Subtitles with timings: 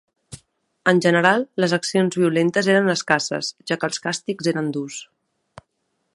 [0.91, 4.99] En general, les accions violentes eren escasses, ja que els càstigs eren durs.